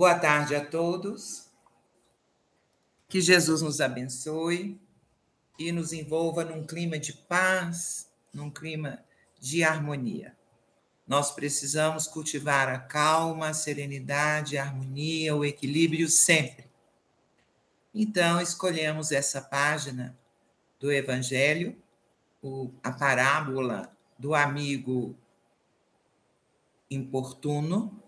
[0.00, 1.50] Boa tarde a todos.
[3.06, 4.80] Que Jesus nos abençoe
[5.58, 9.04] e nos envolva num clima de paz, num clima
[9.38, 10.34] de harmonia.
[11.06, 16.64] Nós precisamos cultivar a calma, a serenidade, a harmonia, o equilíbrio sempre.
[17.94, 20.18] Então, escolhemos essa página
[20.78, 21.76] do Evangelho,
[22.82, 25.14] a parábola do amigo
[26.90, 28.02] importuno,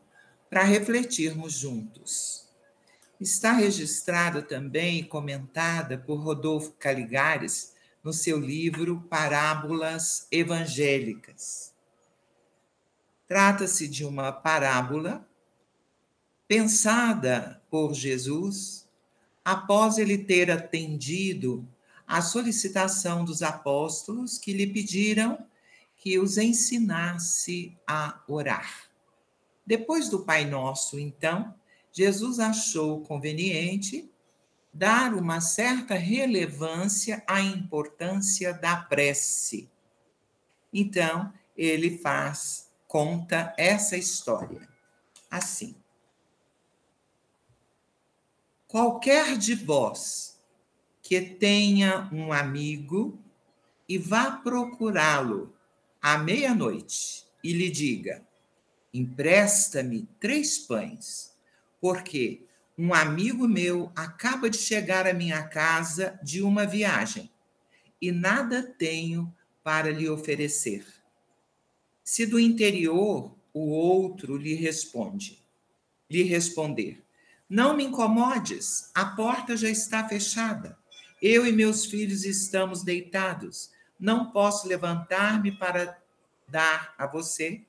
[0.52, 2.46] para refletirmos juntos.
[3.18, 7.72] Está registrada também e comentada por Rodolfo Caligares
[8.04, 11.72] no seu livro Parábolas Evangélicas.
[13.26, 15.26] Trata-se de uma parábola
[16.46, 18.86] pensada por Jesus
[19.42, 21.66] após ele ter atendido
[22.06, 25.46] à solicitação dos apóstolos que lhe pediram
[25.96, 28.91] que os ensinasse a orar.
[29.66, 31.54] Depois do Pai Nosso, então,
[31.92, 34.10] Jesus achou conveniente
[34.72, 39.68] dar uma certa relevância à importância da prece.
[40.72, 44.66] Então, ele faz, conta essa história.
[45.30, 45.76] Assim.
[48.66, 50.40] Qualquer de vós
[51.02, 53.18] que tenha um amigo
[53.86, 55.54] e vá procurá-lo
[56.00, 58.26] à meia-noite e lhe diga:
[58.92, 61.34] empresta-me três pães,
[61.80, 62.44] porque
[62.76, 67.30] um amigo meu acaba de chegar à minha casa de uma viagem
[68.00, 69.32] e nada tenho
[69.62, 70.84] para lhe oferecer.
[72.02, 75.42] Se do interior o outro lhe responde,
[76.10, 77.02] lhe responder:
[77.48, 80.78] Não me incomodes, a porta já está fechada.
[81.20, 83.70] Eu e meus filhos estamos deitados.
[83.98, 85.96] Não posso levantar-me para
[86.48, 87.62] dar a você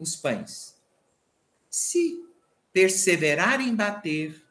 [0.00, 0.74] os pães.
[1.68, 2.24] Se
[2.72, 4.42] perseverar em bater,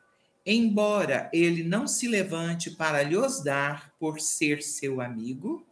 [0.45, 5.65] embora ele não se levante para lhos dar por ser seu amigo,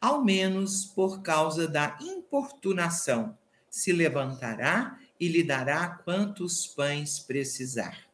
[0.00, 3.38] ao menos por causa da importunação,
[3.70, 8.06] se levantará e lhe dará quantos pães precisar.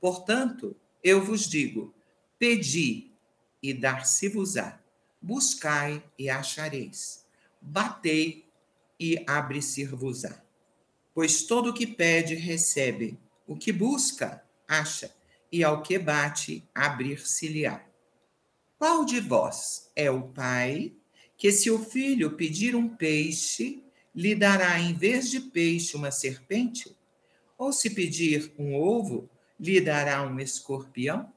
[0.00, 1.94] Portanto, eu vos digo:
[2.38, 3.10] pedi
[3.62, 4.80] e dar-se-vos-á,
[5.20, 7.24] buscai e achareis,
[7.60, 8.41] batei
[8.98, 10.42] e abre-se-vos-á.
[11.14, 15.14] Pois todo o que pede, recebe, o que busca, acha,
[15.50, 17.84] e ao que bate, abrir-se-lhe-á.
[18.78, 20.92] Qual de vós é o pai
[21.36, 26.96] que, se o filho pedir um peixe, lhe dará em vez de peixe uma serpente?
[27.58, 29.28] Ou se pedir um ovo,
[29.60, 31.32] lhe dará um escorpião?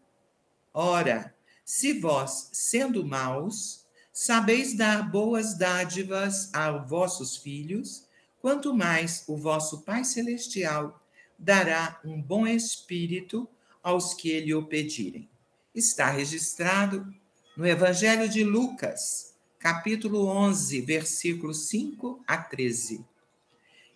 [0.74, 3.85] Ora, se vós, sendo maus,
[4.18, 8.08] Sabeis dar boas dádivas aos vossos filhos,
[8.40, 11.04] quanto mais o vosso Pai Celestial
[11.38, 13.46] dará um bom espírito
[13.84, 15.30] aos que lhe o pedirem.
[15.76, 17.14] Está registrado
[17.58, 23.06] no Evangelho de Lucas, capítulo 11, versículos 5 a 13.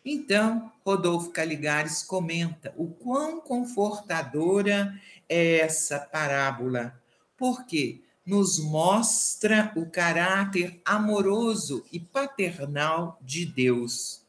[0.04, 5.00] Então, Rodolfo Caligares comenta o quão confortadora
[5.30, 7.02] é essa parábola,
[7.38, 14.22] porque nos mostra o caráter amoroso e paternal de Deus.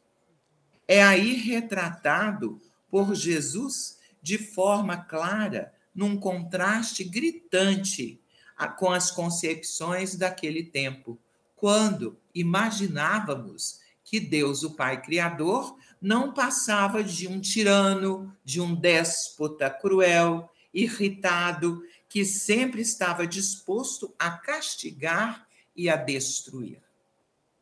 [0.88, 2.58] É aí retratado
[2.90, 8.18] por Jesus de forma clara, num contraste gritante
[8.78, 11.18] com as concepções daquele tempo,
[11.54, 19.68] quando imaginávamos que Deus, o Pai Criador, não passava de um tirano, de um déspota
[19.68, 26.82] cruel, irritado, que sempre estava disposto a castigar e a destruir.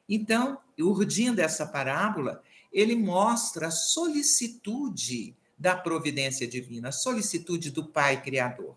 [0.09, 2.43] Então, urdindo essa parábola,
[2.73, 8.75] ele mostra a solicitude da providência divina, a solicitude do Pai Criador,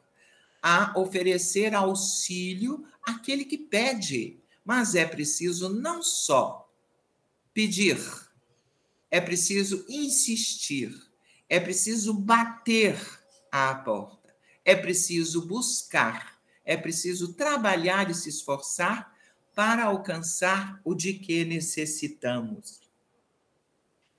[0.61, 6.69] a oferecer auxílio àquele que pede, mas é preciso não só
[7.53, 7.97] pedir,
[9.09, 10.93] é preciso insistir,
[11.47, 12.99] é preciso bater
[13.49, 14.20] à porta
[14.63, 19.13] é preciso buscar, é preciso trabalhar e se esforçar
[19.53, 22.81] para alcançar o de que necessitamos.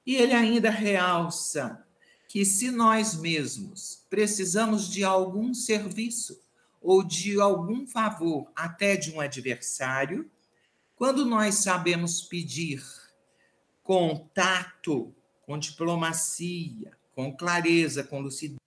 [0.04, 1.86] E ele ainda realça
[2.28, 6.40] que se nós mesmos precisamos de algum serviço
[6.80, 10.28] ou de algum favor, até de um adversário,
[10.96, 12.82] quando nós sabemos pedir
[13.82, 18.58] com tato, com diplomacia, com clareza, com lucidez,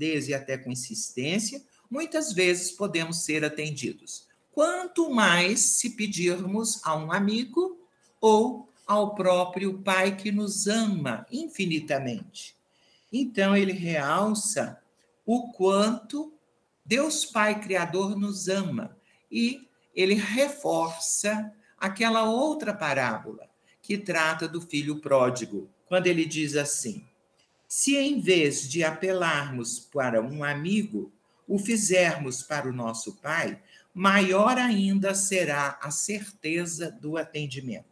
[0.00, 4.26] e até com insistência, muitas vezes podemos ser atendidos.
[4.52, 7.78] Quanto mais se pedirmos a um amigo
[8.20, 12.56] ou ao próprio Pai que nos ama infinitamente.
[13.12, 14.80] Então ele realça
[15.24, 16.32] o quanto
[16.84, 18.96] Deus Pai Criador nos ama
[19.30, 23.48] e ele reforça aquela outra parábola
[23.80, 27.06] que trata do filho pródigo, quando ele diz assim:
[27.72, 31.12] Se em vez de apelarmos para um amigo,
[31.46, 33.62] o fizermos para o nosso pai,
[33.94, 37.86] maior ainda será a certeza do atendimento.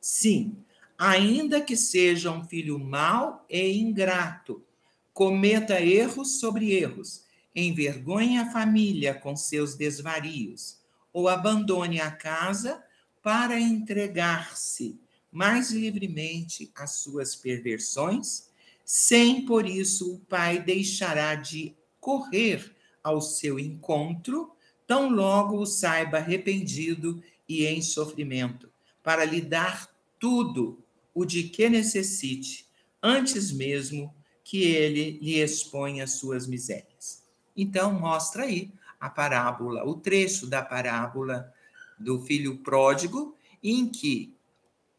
[0.00, 0.56] Sim,
[0.96, 4.64] ainda que seja um filho mau e ingrato,
[5.12, 10.78] cometa erros sobre erros, envergonhe a família com seus desvarios,
[11.12, 12.82] ou abandone a casa
[13.22, 14.98] para entregar-se
[15.30, 18.53] mais livremente às suas perversões,
[18.84, 24.52] sem por isso o pai deixará de correr ao seu encontro,
[24.86, 28.70] tão logo o saiba arrependido e em sofrimento,
[29.02, 30.82] para lhe dar tudo
[31.14, 32.66] o de que necessite,
[33.02, 37.22] antes mesmo que ele lhe exponha suas misérias.
[37.56, 41.52] Então, mostra aí a parábola, o trecho da parábola
[41.98, 44.34] do filho pródigo, em que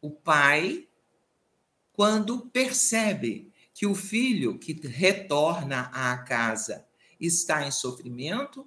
[0.02, 0.88] o pai,
[1.94, 6.86] quando percebe que o filho que retorna à casa
[7.20, 8.66] está em sofrimento,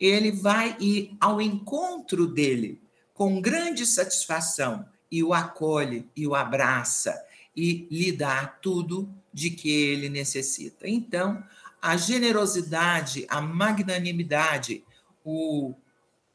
[0.00, 2.80] ele vai ir ao encontro dele
[3.12, 7.22] com grande satisfação e o acolhe e o abraça
[7.54, 10.88] e lhe dá tudo de que ele necessita.
[10.88, 11.44] Então,
[11.80, 14.82] a generosidade, a magnanimidade,
[15.22, 15.74] o,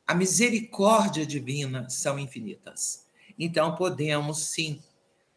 [0.05, 3.07] a misericórdia divina são infinitas.
[3.37, 4.79] Então, podemos sim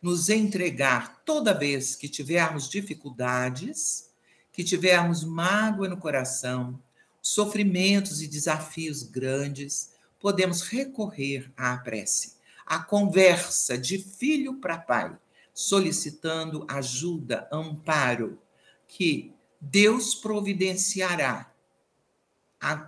[0.04, 4.12] nos entregar toda vez que tivermos dificuldades,
[4.52, 6.78] que tivermos mágoa no coração,
[7.22, 12.34] sofrimentos e desafios grandes, podemos recorrer à prece,
[12.66, 15.16] à conversa de filho para pai,
[15.54, 18.38] solicitando ajuda, amparo,
[18.86, 21.50] que Deus providenciará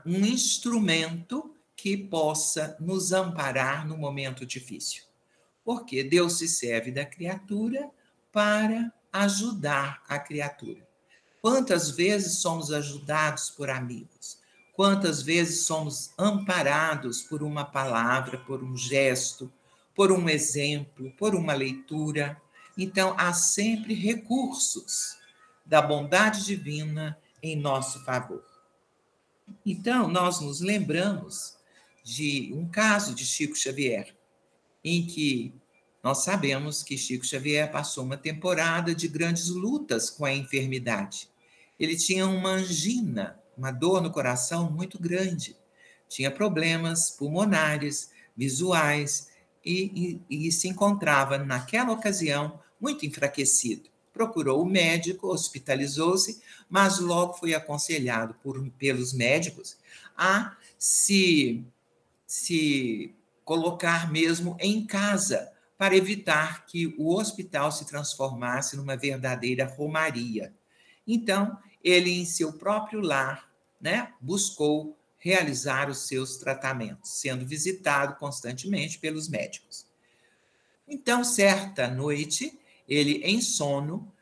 [0.05, 5.07] um instrumento que possa nos amparar no momento difícil.
[5.67, 7.91] Porque Deus se serve da criatura
[8.31, 10.87] para ajudar a criatura.
[11.43, 14.39] Quantas vezes somos ajudados por amigos?
[14.75, 19.53] Quantas vezes somos amparados por uma palavra, por um gesto,
[19.93, 22.41] por um exemplo, por uma leitura?
[22.79, 25.17] Então, há sempre recursos
[25.65, 28.45] da bondade divina em nosso favor.
[29.65, 31.57] Então, nós nos lembramos
[32.05, 34.16] de um caso de Chico Xavier,
[34.87, 35.53] em que
[36.01, 41.29] nós sabemos que Chico Xavier passou uma temporada de grandes lutas com a enfermidade.
[41.79, 45.57] Ele tinha uma angina, uma dor no coração muito grande.
[46.09, 49.33] Tinha problemas pulmonares, visuais
[49.65, 56.41] e, e, e se encontrava, naquela ocasião, muito enfraquecido procurou o médico, hospitalizou-se,
[56.71, 59.77] mas logo foi aconselhado por, pelos médicos
[60.17, 61.63] a se,
[62.27, 63.15] se
[63.47, 70.53] colocar mesmo em casa para evitar que o hospital se transformasse numa verdadeira romaria.
[71.07, 73.49] Então, ele, em seu próprio lar,
[73.81, 79.87] né, buscou realizar os seus tratamentos, sendo visitado constantemente pelos médicos.
[80.89, 82.59] Então, certa noite,
[82.89, 84.13] ele, em sono,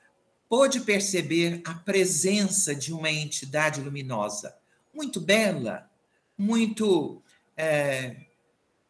[0.50, 4.54] pôde perceber a presença de uma entidade luminosa,
[4.92, 5.90] muito bela,
[6.36, 7.22] muito
[7.56, 8.16] é,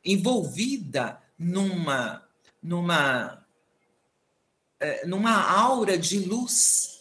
[0.05, 2.27] envolvida numa,
[2.63, 3.47] numa,
[4.79, 7.01] é, numa aura de luz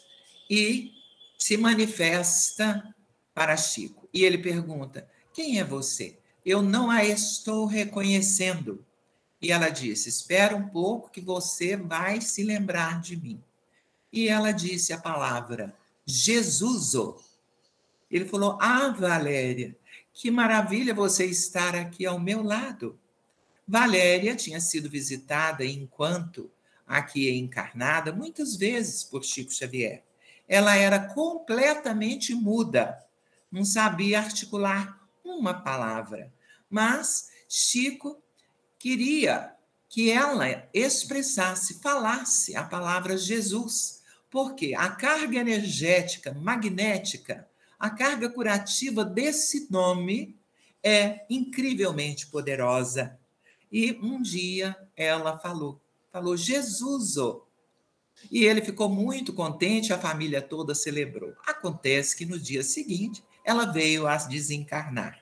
[0.49, 0.91] e
[1.37, 2.95] se manifesta
[3.33, 4.07] para Chico.
[4.13, 6.17] E ele pergunta: Quem é você?
[6.45, 8.85] Eu não a estou reconhecendo.
[9.41, 13.41] E ela disse: Espera um pouco que você vai se lembrar de mim.
[14.11, 17.37] E ela disse a palavra Jesus.
[18.09, 19.75] Ele falou: Ah, Valéria,
[20.13, 22.99] que maravilha você estar aqui ao meu lado.
[23.67, 26.51] Valéria tinha sido visitada enquanto
[26.85, 30.03] aqui encarnada muitas vezes por Chico Xavier.
[30.47, 33.01] Ela era completamente muda,
[33.51, 36.31] não sabia articular uma palavra,
[36.69, 38.21] mas Chico
[38.77, 39.53] queria
[39.89, 47.47] que ela expressasse, falasse a palavra Jesus, porque a carga energética, magnética,
[47.83, 50.37] a carga curativa desse nome
[50.81, 53.19] é incrivelmente poderosa.
[53.69, 57.15] E um dia ela falou, falou Jesus.
[58.31, 61.33] E ele ficou muito contente, a família toda celebrou.
[61.45, 65.21] Acontece que no dia seguinte ela veio a desencarnar,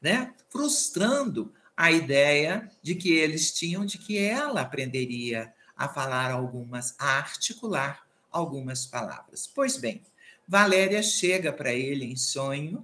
[0.00, 0.32] né?
[0.48, 7.18] Frustrando a ideia de que eles tinham de que ela aprenderia a falar algumas, a
[7.18, 9.46] articular algumas palavras.
[9.46, 10.02] Pois bem,
[10.48, 12.82] Valéria chega para ele em sonho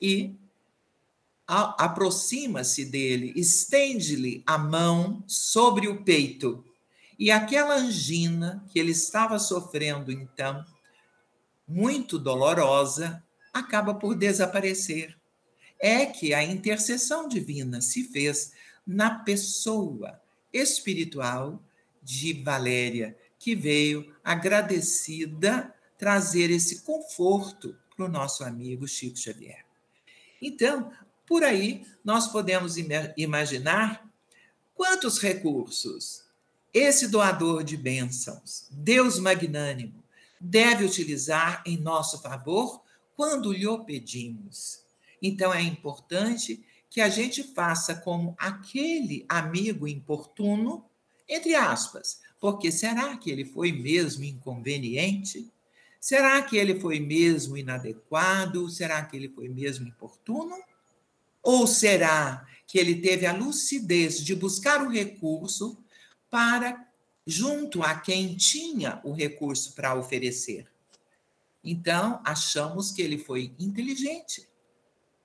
[0.00, 0.36] e
[1.46, 6.62] aproxima-se dele, estende-lhe a mão sobre o peito.
[7.18, 10.62] E aquela angina que ele estava sofrendo então,
[11.66, 13.24] muito dolorosa,
[13.54, 15.16] acaba por desaparecer.
[15.80, 18.52] É que a intercessão divina se fez
[18.86, 20.20] na pessoa
[20.52, 21.62] espiritual
[22.02, 29.66] de Valéria, que veio agradecida trazer esse conforto para o nosso amigo Chico Xavier.
[30.40, 30.92] Então,
[31.26, 32.76] por aí, nós podemos
[33.16, 34.08] imaginar
[34.74, 36.24] quantos recursos
[36.72, 40.04] esse doador de bênçãos, Deus magnânimo,
[40.40, 42.82] deve utilizar em nosso favor
[43.16, 44.84] quando lhe o pedimos.
[45.20, 50.84] Então, é importante que a gente faça como aquele amigo importuno,
[51.28, 55.50] entre aspas, porque será que ele foi mesmo inconveniente?
[56.00, 58.68] Será que ele foi mesmo inadequado?
[58.68, 60.56] Será que ele foi mesmo importuno?
[61.42, 65.82] Ou será que ele teve a lucidez de buscar o recurso
[66.30, 66.86] para
[67.26, 70.70] junto a quem tinha o recurso para oferecer?
[71.62, 74.48] Então, achamos que ele foi inteligente,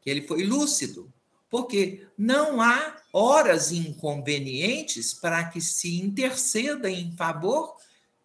[0.01, 1.13] que ele foi lúcido,
[1.50, 7.75] porque não há horas inconvenientes para que se interceda em favor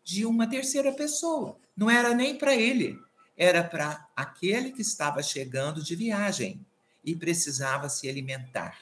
[0.03, 1.59] de uma terceira pessoa.
[1.79, 3.01] Não era nem para ele,
[3.37, 6.67] era para aquele que estava chegando de viagem
[7.05, 8.81] e precisava se alimentar.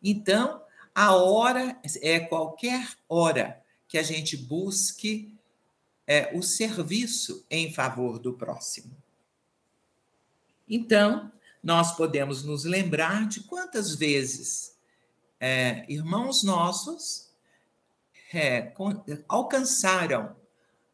[0.00, 0.62] Então,
[0.94, 5.36] a hora é qualquer hora que a gente busque
[6.06, 8.96] é, o serviço em favor do próximo.
[10.68, 14.78] Então, nós podemos nos lembrar de quantas vezes
[15.40, 17.32] é, irmãos nossos
[18.32, 18.72] é,
[19.26, 20.37] alcançaram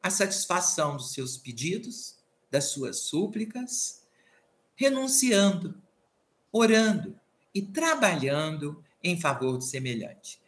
[0.04, 2.16] a satisfação dos seus pedidos,
[2.50, 4.02] das suas súplicas,
[4.76, 5.80] renunciando,
[6.52, 7.18] orando
[7.54, 10.38] e trabalhando em favor do semelhante.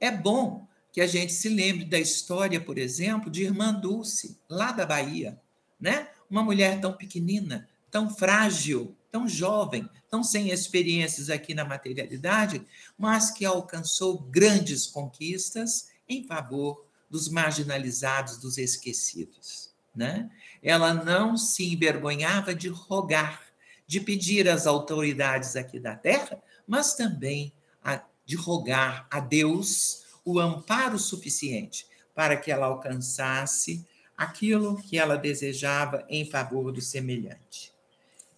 [0.00, 4.72] É bom que a gente se lembre da história, por exemplo, de Irmã Dulce, lá
[4.72, 5.38] da Bahia,
[5.78, 6.08] né?
[6.30, 12.66] Uma mulher tão pequenina, tão frágil, tão jovem, tão sem experiências aqui na materialidade,
[12.96, 19.70] mas que alcançou grandes conquistas em favor dos marginalizados, dos esquecidos.
[19.94, 20.30] Né?
[20.62, 23.42] Ela não se envergonhava de rogar,
[23.86, 27.52] de pedir às autoridades aqui da terra, mas também
[27.84, 35.18] a, de rogar a Deus o amparo suficiente para que ela alcançasse aquilo que ela
[35.18, 37.74] desejava em favor do semelhante.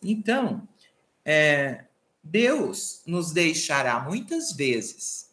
[0.03, 0.67] Então,
[1.25, 1.85] é,
[2.23, 5.31] Deus nos deixará muitas vezes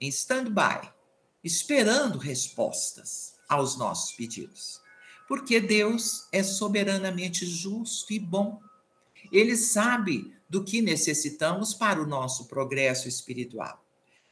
[0.00, 0.92] em stand-by,
[1.42, 4.80] esperando respostas aos nossos pedidos.
[5.28, 8.60] Porque Deus é soberanamente justo e bom.
[9.30, 13.82] Ele sabe do que necessitamos para o nosso progresso espiritual.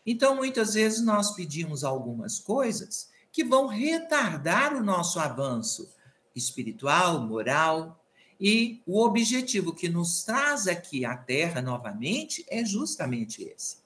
[0.05, 5.88] Então, muitas vezes, nós pedimos algumas coisas que vão retardar o nosso avanço
[6.35, 8.05] espiritual, moral,
[8.40, 13.76] e o objetivo que nos traz aqui à Terra novamente é justamente esse.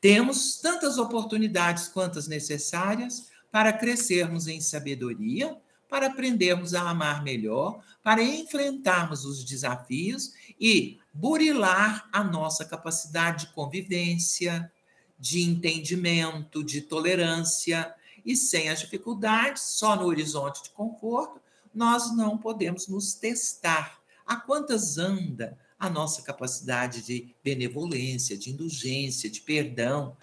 [0.00, 5.56] Temos tantas oportunidades quantas necessárias para crescermos em sabedoria,
[5.88, 13.52] para aprendermos a amar melhor, para enfrentarmos os desafios e burilar a nossa capacidade de
[13.52, 14.72] convivência,
[15.18, 17.92] de entendimento, de tolerância.
[18.24, 21.40] E sem as dificuldades, só no horizonte de conforto,
[21.74, 24.00] nós não podemos nos testar.
[24.26, 30.14] A quantas anda a nossa capacidade de benevolência, de indulgência, de perdão,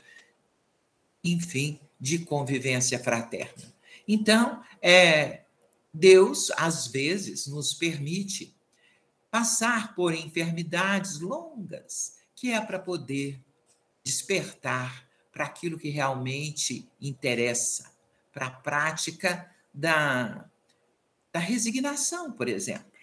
[1.24, 3.74] enfim, de convivência fraterna.
[4.08, 5.46] Então, é,
[5.92, 8.56] Deus, às vezes, nos permite
[9.32, 13.44] passar por enfermidades longas, que é para poder
[14.04, 17.92] despertar para aquilo que realmente interessa,
[18.32, 20.48] para a prática da,
[21.34, 22.97] da resignação, por exemplo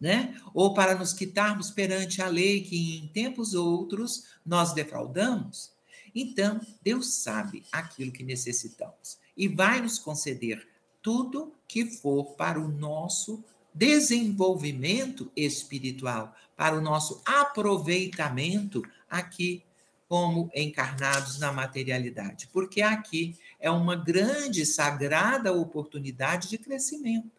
[0.00, 0.38] né?
[0.52, 5.72] Ou para nos quitarmos perante a lei que em tempos outros nós defraudamos.
[6.14, 10.66] Então, Deus sabe aquilo que necessitamos e vai nos conceder
[11.02, 19.62] tudo que for para o nosso desenvolvimento espiritual, para o nosso aproveitamento aqui
[20.08, 27.35] como encarnados na materialidade, porque aqui é uma grande sagrada oportunidade de crescimento.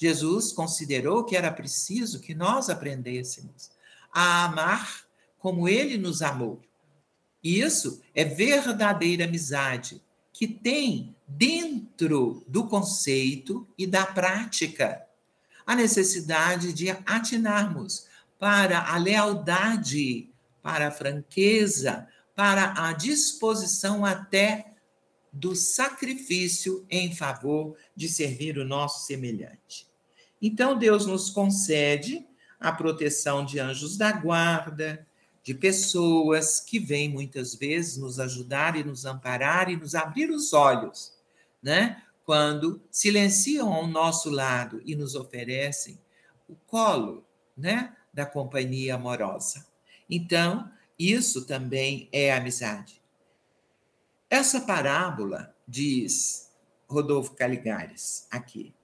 [0.00, 3.70] Jesus considerou que era preciso que nós aprendêssemos
[4.10, 5.04] a amar
[5.38, 6.62] como ele nos amou.
[7.44, 10.02] Isso é verdadeira amizade,
[10.32, 15.06] que tem dentro do conceito e da prática
[15.66, 18.06] a necessidade de atinarmos
[18.38, 20.30] para a lealdade,
[20.62, 24.72] para a franqueza, para a disposição até
[25.30, 29.89] do sacrifício em favor de servir o nosso semelhante.
[30.40, 32.26] Então, Deus nos concede
[32.58, 35.06] a proteção de anjos da guarda,
[35.42, 40.52] de pessoas que vêm muitas vezes nos ajudar e nos amparar e nos abrir os
[40.52, 41.14] olhos,
[41.62, 42.02] né?
[42.24, 45.98] Quando silenciam ao nosso lado e nos oferecem
[46.48, 47.24] o colo,
[47.56, 49.66] né, da companhia amorosa.
[50.08, 53.00] Então, isso também é amizade.
[54.28, 56.52] Essa parábola, diz
[56.88, 58.74] Rodolfo Caligares aqui,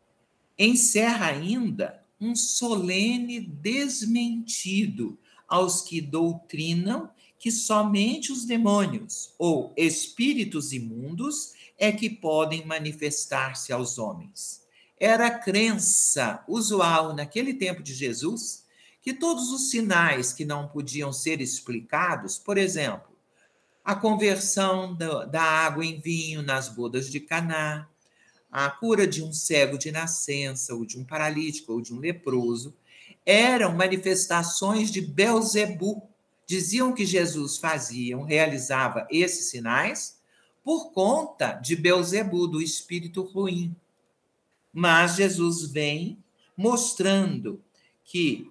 [0.58, 11.52] encerra ainda um solene desmentido aos que doutrinam que somente os demônios ou espíritos imundos
[11.78, 14.62] é que podem manifestar-se aos homens.
[14.98, 18.64] Era crença usual naquele tempo de Jesus
[19.02, 23.16] que todos os sinais que não podiam ser explicados, por exemplo,
[23.84, 27.88] a conversão da água em vinho nas bodas de Caná,
[28.64, 32.74] a cura de um cego de nascença, ou de um paralítico, ou de um leproso,
[33.26, 36.08] eram manifestações de Belzebu.
[36.46, 40.18] Diziam que Jesus fazia, realizava esses sinais
[40.64, 43.76] por conta de Belzebu, do espírito ruim.
[44.72, 46.24] Mas Jesus vem
[46.56, 47.62] mostrando
[48.06, 48.50] que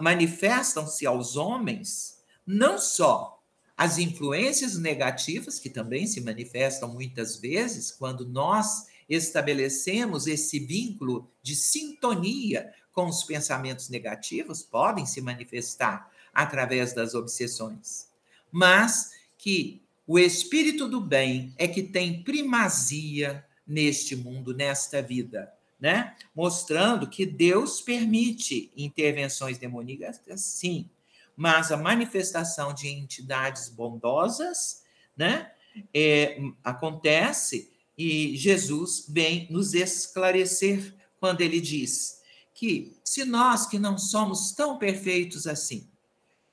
[0.00, 3.35] manifestam-se aos homens não só
[3.76, 11.54] as influências negativas, que também se manifestam muitas vezes quando nós estabelecemos esse vínculo de
[11.54, 18.08] sintonia com os pensamentos negativos podem se manifestar através das obsessões,
[18.50, 26.16] mas que o espírito do bem é que tem primazia neste mundo, nesta vida, né?
[26.34, 30.88] Mostrando que Deus permite intervenções demoníacas, sim,
[31.36, 34.82] mas a manifestação de entidades bondosas,
[35.16, 35.52] né?
[35.92, 42.22] É, acontece e Jesus vem nos esclarecer quando ele diz:
[42.54, 45.86] que se nós que não somos tão perfeitos assim,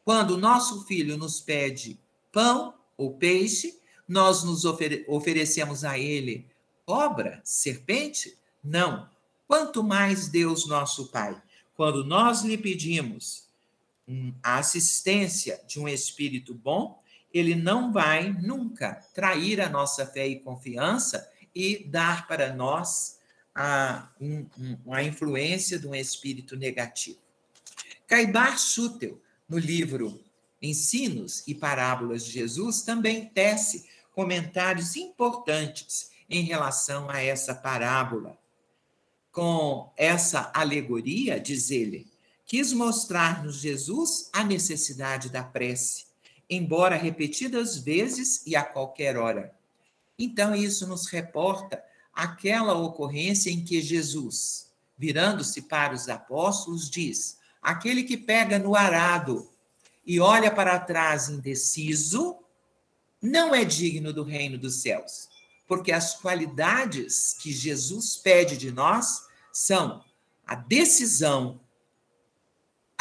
[0.04, 1.98] quando o nosso filho nos pede
[2.32, 6.46] pão ou peixe, nós nos ofere oferecemos a ele
[6.86, 8.38] cobra, serpente?
[8.62, 9.10] Não.
[9.48, 11.42] Quanto mais Deus nosso Pai,
[11.76, 13.48] quando nós lhe pedimos
[14.42, 17.02] a assistência de um espírito bom,
[17.34, 23.18] ele não vai nunca trair a nossa fé e confiança e dar para nós
[23.56, 27.20] a, um, um, a influência de um espírito negativo.
[28.08, 30.24] Caibar Schutel, no livro
[30.62, 38.38] Ensinos e Parábolas de Jesus, também tece comentários importantes em relação a essa parábola.
[39.32, 42.13] Com essa alegoria, diz ele,
[42.54, 46.06] quis mostrar-nos Jesus a necessidade da prece,
[46.48, 49.52] embora repetidas vezes e a qualquer hora.
[50.20, 58.04] Então, isso nos reporta aquela ocorrência em que Jesus, virando-se para os apóstolos, diz: aquele
[58.04, 59.50] que pega no arado
[60.06, 62.38] e olha para trás indeciso,
[63.20, 65.28] não é digno do reino dos céus.
[65.68, 70.04] Porque as qualidades que Jesus pede de nós são
[70.46, 71.63] a decisão,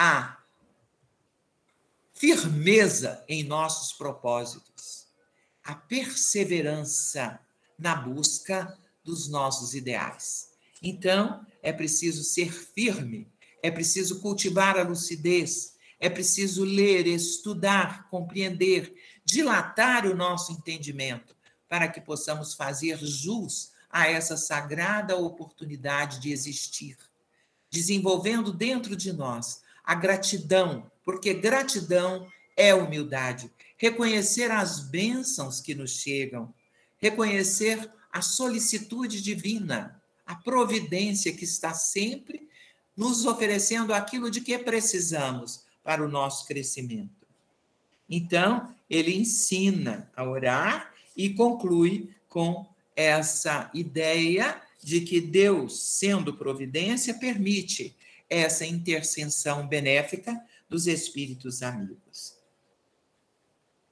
[0.04, 0.36] a
[2.12, 5.06] firmeza em nossos propósitos,
[5.62, 7.38] a perseverança
[7.78, 10.48] na busca dos nossos ideais.
[10.82, 18.92] Então, é preciso ser firme, é preciso cultivar a lucidez, é preciso ler, estudar, compreender,
[19.24, 21.36] dilatar o nosso entendimento,
[21.68, 26.98] para que possamos fazer jus a essa sagrada oportunidade de existir,
[27.70, 36.00] desenvolvendo dentro de nós a gratidão, porque gratidão é humildade, reconhecer as bênçãos que nos
[36.00, 36.52] chegam,
[36.98, 42.48] reconhecer a solicitude divina, a providência que está sempre
[42.96, 47.26] nos oferecendo aquilo de que precisamos para o nosso crescimento.
[48.08, 57.14] Então, ele ensina a orar e conclui com essa ideia de que Deus, sendo providência,
[57.14, 57.96] permite
[58.32, 62.36] essa intercessão benéfica dos espíritos amigos.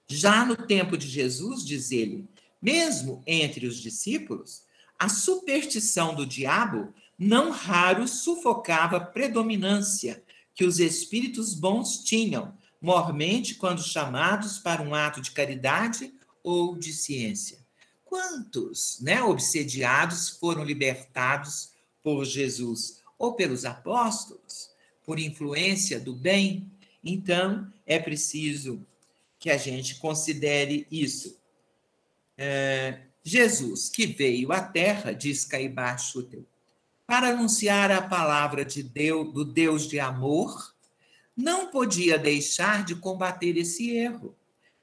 [0.08, 2.28] Já no tempo de Jesus, diz ele,
[2.60, 4.64] mesmo entre os discípulos,
[4.98, 10.22] a superstição do diabo não raro sufocava a predominância
[10.54, 16.92] que os espíritos bons tinham, mormente quando chamados para um ato de caridade ou de
[16.92, 17.60] ciência.
[18.04, 21.70] quantos, né, obsediados foram libertados
[22.02, 24.70] por Jesus ou pelos apóstolos,
[25.04, 26.72] por influência do bem?
[27.04, 28.84] Então, é preciso
[29.38, 31.38] que a gente considere isso.
[32.36, 36.46] É, Jesus, que veio à terra, diz Caibá Schutel,
[37.06, 40.74] para anunciar a palavra de Deus, do Deus de amor,
[41.36, 44.34] não podia deixar de combater esse erro,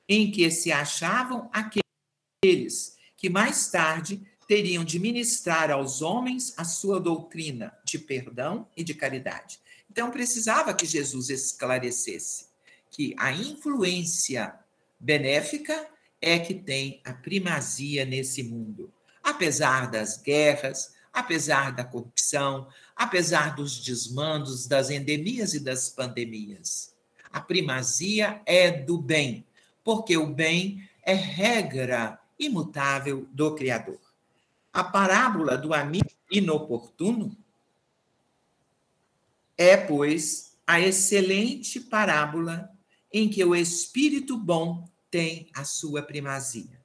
[0.07, 6.99] em que se achavam aqueles que mais tarde teriam de ministrar aos homens a sua
[6.99, 9.59] doutrina de perdão e de caridade.
[9.91, 12.47] Então precisava que Jesus esclarecesse
[12.89, 14.53] que a influência
[14.99, 15.87] benéfica
[16.21, 18.91] é que tem a primazia nesse mundo.
[19.21, 26.95] Apesar das guerras, apesar da corrupção, apesar dos desmandos, das endemias e das pandemias.
[27.31, 29.45] A primazia é do bem,
[29.83, 34.06] porque o bem é regra imutável do Criador.
[34.71, 37.35] A parábola do amigo inoportuno
[39.57, 42.69] é, pois, a excelente parábola
[43.11, 46.79] em que o espírito bom tem a sua primazia.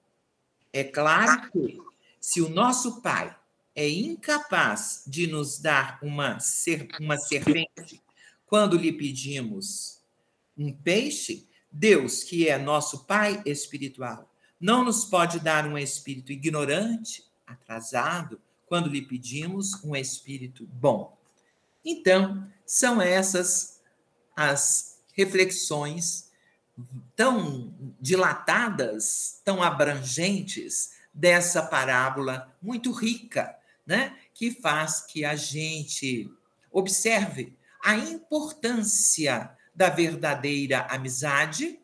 [0.72, 1.78] É claro que,
[2.18, 3.36] se o nosso Pai
[3.74, 8.00] é incapaz de nos dar uma, ser, uma serpente
[8.46, 10.00] quando lhe pedimos
[10.56, 17.24] um peixe, Deus, que é nosso Pai espiritual, não nos pode dar um espírito ignorante,
[17.46, 21.16] atrasado, quando lhe pedimos um espírito bom.
[21.84, 23.80] Então, são essas
[24.34, 26.30] as reflexões
[27.14, 33.54] tão dilatadas, tão abrangentes dessa parábola muito rica,
[33.86, 34.16] né?
[34.32, 36.30] Que faz que a gente
[36.70, 41.78] observe a importância da verdadeira amizade,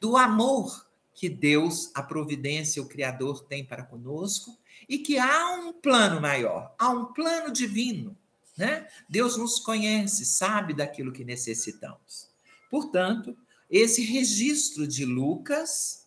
[0.00, 4.56] do amor que Deus, a providência, o Criador tem para conosco
[4.88, 8.16] e que há um plano maior, há um plano divino,
[8.56, 8.86] né?
[9.08, 12.28] Deus nos conhece, sabe daquilo que necessitamos.
[12.70, 13.36] Portanto,
[13.70, 16.06] esse registro de Lucas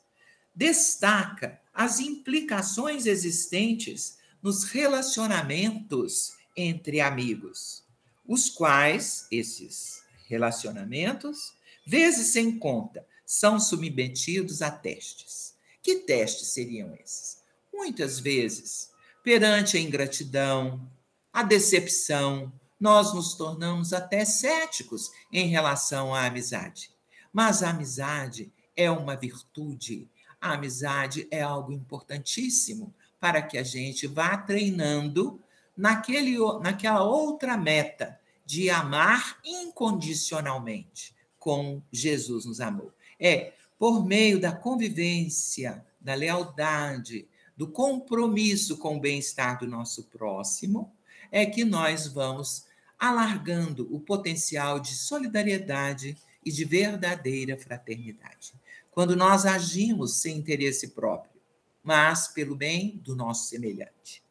[0.55, 7.83] destaca as implicações existentes nos relacionamentos entre amigos,
[8.25, 11.53] os quais esses relacionamentos,
[11.85, 15.55] vezes sem conta, são submetidos a testes.
[15.81, 17.36] Que testes seriam esses?
[17.77, 18.89] Muitas vezes,
[19.23, 20.89] perante a ingratidão,
[21.31, 26.89] a decepção, nós nos tornamos até céticos em relação à amizade.
[27.31, 30.09] Mas a amizade é uma virtude,
[30.41, 35.39] a amizade é algo importantíssimo para que a gente vá treinando
[35.77, 42.91] naquele, naquela outra meta de amar incondicionalmente, como Jesus nos amou.
[43.19, 47.27] É por meio da convivência, da lealdade,
[47.57, 50.93] do compromisso com o bem-estar do nosso próximo,
[51.31, 52.67] é que nós vamos
[52.99, 56.15] alargando o potencial de solidariedade
[56.45, 58.53] e de verdadeira fraternidade.
[58.91, 61.41] Quando nós agimos sem interesse próprio,
[61.83, 64.23] mas pelo bem do nosso semelhante.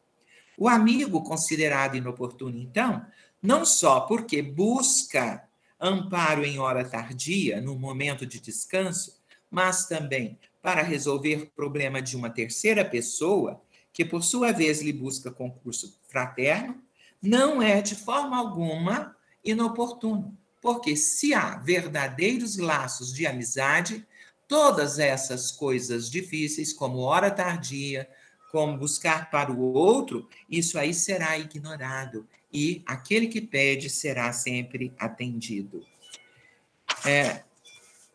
[0.57, 3.05] O amigo considerado inoportuno, então,
[3.41, 5.47] não só porque busca
[5.79, 12.29] amparo em hora tardia, no momento de descanso, mas também para resolver problema de uma
[12.29, 13.61] terceira pessoa,
[13.93, 16.81] que por sua vez lhe busca concurso fraterno,
[17.21, 24.05] não é de forma alguma inoportuno, porque se há verdadeiros laços de amizade,
[24.47, 28.07] todas essas coisas difíceis, como hora tardia,
[28.51, 34.93] como buscar para o outro, isso aí será ignorado e aquele que pede será sempre
[34.97, 35.85] atendido.
[37.05, 37.43] É,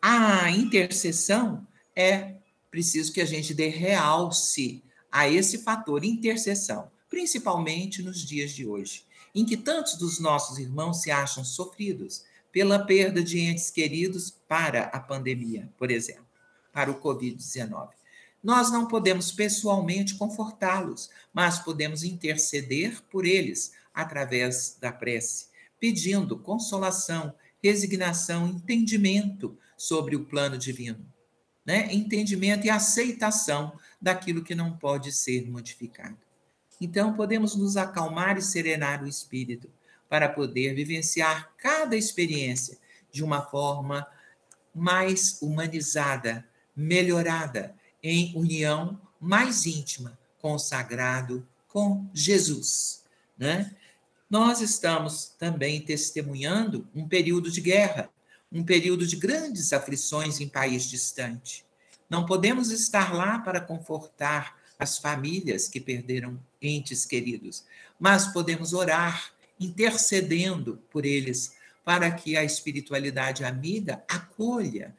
[0.01, 2.35] a intercessão é
[2.69, 9.05] preciso que a gente dê realce a esse fator intercessão, principalmente nos dias de hoje,
[9.35, 14.85] em que tantos dos nossos irmãos se acham sofridos pela perda de entes queridos para
[14.85, 16.25] a pandemia, por exemplo,
[16.71, 17.89] para o Covid-19.
[18.43, 25.47] Nós não podemos pessoalmente confortá-los, mas podemos interceder por eles através da prece,
[25.79, 31.05] pedindo consolação, resignação, entendimento sobre o plano divino,
[31.65, 31.93] né?
[31.93, 36.17] Entendimento e aceitação daquilo que não pode ser modificado.
[36.79, 39.69] Então, podemos nos acalmar e serenar o espírito
[40.09, 42.77] para poder vivenciar cada experiência
[43.11, 44.05] de uma forma
[44.75, 46.45] mais humanizada,
[46.75, 53.03] melhorada, em união mais íntima com o sagrado, com Jesus.
[53.37, 53.73] Né?
[54.29, 58.09] Nós estamos também testemunhando um período de guerra,
[58.53, 61.65] um período de grandes aflições em país distante.
[62.07, 67.65] Não podemos estar lá para confortar as famílias que perderam entes queridos,
[67.99, 74.95] mas podemos orar intercedendo por eles para que a espiritualidade amiga acolha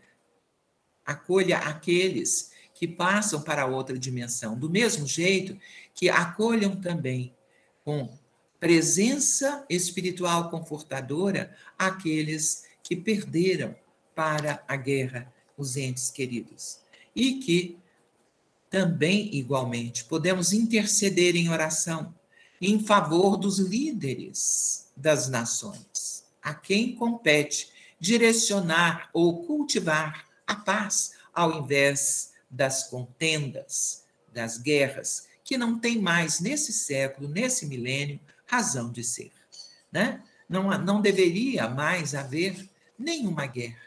[1.05, 5.57] acolha aqueles que passam para outra dimensão, do mesmo jeito
[5.95, 7.35] que acolham também
[7.85, 8.19] com
[8.59, 13.75] presença espiritual confortadora aqueles que perderam
[14.15, 16.79] para a guerra os entes queridos.
[17.17, 17.77] E que
[18.71, 22.15] também, igualmente, podemos interceder em oração
[22.61, 27.69] em favor dos líderes das nações, a quem compete
[27.99, 36.41] direcionar ou cultivar a paz ao invés das contendas, das guerras, que não tem mais
[36.41, 39.33] nesse século, nesse milênio, razão de ser.
[39.91, 40.23] Né?
[40.49, 42.69] Não, não deveria mais haver
[42.99, 43.83] nenhuma guerra.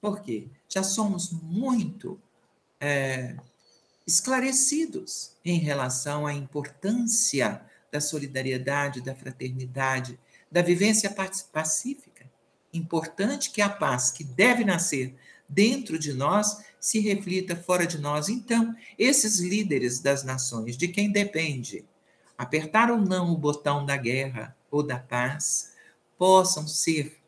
[0.00, 0.48] Por quê?
[0.68, 2.18] Já somos muito
[2.80, 3.36] é,
[4.06, 7.60] esclarecidos em relação à importância
[7.92, 10.18] da solidariedade, da fraternidade,
[10.50, 11.14] da vivência
[11.52, 12.28] pacífica.
[12.72, 15.14] Importante que a paz que deve nascer
[15.48, 18.28] dentro de nós se reflita fora de nós.
[18.28, 21.84] Então, esses líderes das nações, de quem depende
[22.38, 25.74] apertar ou não o botão da guerra ou da paz,
[26.16, 27.19] possam ser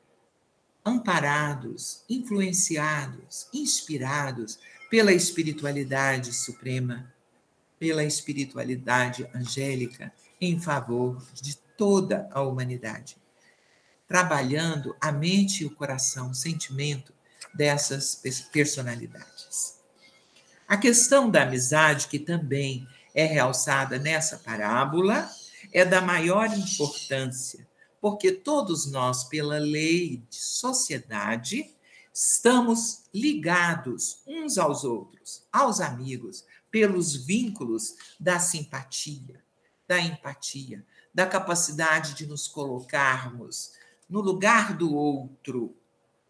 [0.84, 4.58] amparados, influenciados, inspirados
[4.90, 7.12] pela espiritualidade suprema,
[7.78, 13.16] pela espiritualidade angélica em favor de toda a humanidade,
[14.06, 17.12] trabalhando a mente e o coração, o sentimento
[17.54, 19.80] dessas personalidades.
[20.66, 25.30] A questão da amizade, que também é realçada nessa parábola,
[25.72, 27.66] é da maior importância,
[28.02, 31.72] porque todos nós, pela lei de sociedade,
[32.12, 39.40] estamos ligados uns aos outros, aos amigos, pelos vínculos da simpatia,
[39.86, 40.84] da empatia,
[41.14, 43.70] da capacidade de nos colocarmos
[44.10, 45.72] no lugar do outro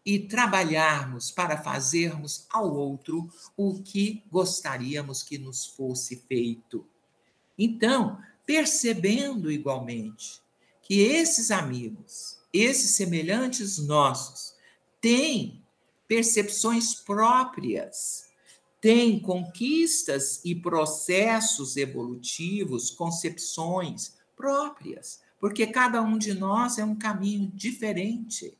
[0.05, 6.85] e trabalharmos para fazermos ao outro o que gostaríamos que nos fosse feito.
[7.57, 10.42] Então, percebendo igualmente
[10.83, 14.53] que esses amigos, esses semelhantes nossos,
[15.01, 15.63] têm
[16.07, 18.25] percepções próprias,
[18.79, 27.49] têm conquistas e processos evolutivos, concepções próprias, porque cada um de nós é um caminho
[27.53, 28.57] diferente.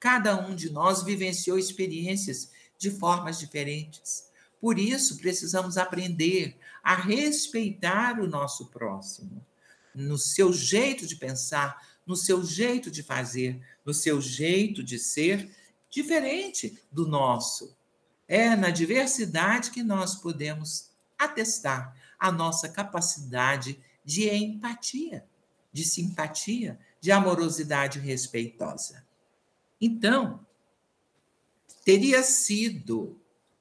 [0.00, 4.28] Cada um de nós vivenciou experiências de formas diferentes.
[4.60, 9.44] Por isso, precisamos aprender a respeitar o nosso próximo,
[10.02, 15.50] no seu jeito de pensar, no seu jeito de fazer, no seu jeito de ser,
[15.90, 17.76] diferente do nosso.
[18.26, 25.26] É na diversidade que nós podemos atestar a nossa capacidade de empatia,
[25.72, 29.04] de simpatia, de amorosidade respeitosa.
[29.80, 30.46] Então,
[31.84, 33.20] teria sido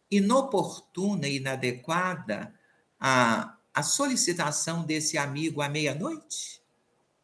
[0.09, 2.53] inoportuna e inadequada
[2.99, 6.59] a, a solicitação desse amigo à meia-noite?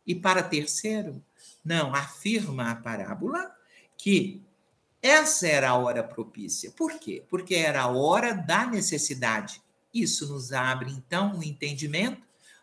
[0.05, 1.19] E para terceiro,
[1.65, 3.51] não, afirma a parábola
[3.97, 4.39] que
[5.01, 6.69] essa era a hora propícia.
[6.69, 7.25] Por quê?
[7.27, 9.63] Porque era a hora da necessidade.
[9.91, 12.21] Isso nos abre, então, o um entendimento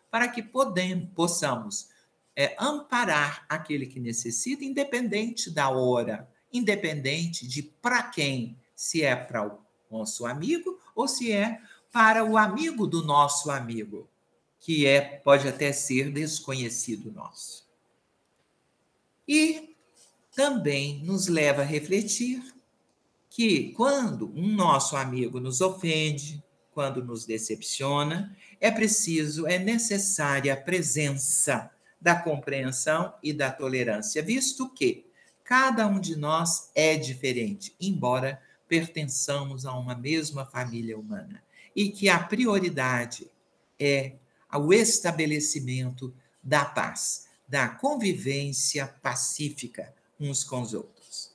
[0.08, 1.88] para que podemos, possamos
[2.36, 9.44] é, amparar aquele que necessita, independente da hora, independente de para quem, se é para
[9.44, 9.58] o
[9.90, 11.60] nosso amigo ou se é
[11.92, 14.08] para o amigo do nosso amigo,
[14.58, 17.68] que é pode até ser desconhecido nosso.
[19.26, 19.76] E
[20.34, 22.54] também nos leva a refletir
[23.28, 30.56] que quando um nosso amigo nos ofende, quando nos decepciona, é preciso, é necessária a
[30.56, 35.06] presença da compreensão e da tolerância, visto que
[35.44, 41.42] cada um de nós é diferente, embora pertençamos a uma mesma família humana,
[41.74, 43.30] e que a prioridade
[43.78, 44.14] é
[44.52, 51.32] o estabelecimento da paz, da convivência pacífica uns com os outros.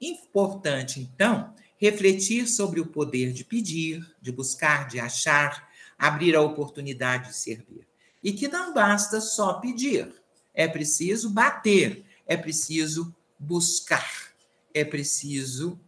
[0.00, 7.28] Importante, então, refletir sobre o poder de pedir, de buscar, de achar, abrir a oportunidade
[7.28, 7.86] de servir.
[8.22, 10.12] E que não basta só pedir,
[10.52, 14.32] é preciso bater, é preciso buscar,
[14.74, 15.78] é preciso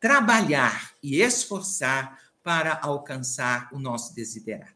[0.00, 4.74] trabalhar e esforçar para alcançar o nosso desiderato.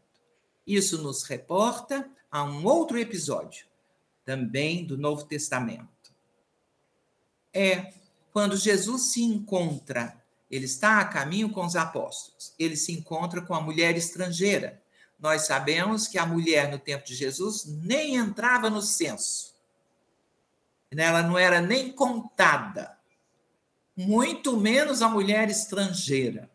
[0.66, 3.66] Isso nos reporta a um outro episódio,
[4.24, 6.12] também do Novo Testamento.
[7.52, 7.92] É
[8.32, 12.54] quando Jesus se encontra ele está a caminho com os apóstolos.
[12.58, 14.80] Ele se encontra com a mulher estrangeira.
[15.18, 19.54] nós sabemos que a mulher no tempo de Jesus nem entrava no censo.
[20.90, 22.96] Ela não era nem contada,
[23.94, 26.50] muito menos a mulher estrangeira.